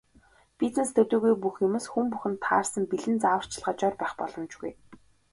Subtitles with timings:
[0.61, 4.71] Бизнес төдийгүй бүх юмс, хүн бүхэнд таарсан бэлэн зааварчилгаа, жор байх боломжгүй.